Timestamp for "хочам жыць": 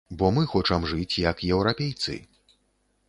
0.53-1.19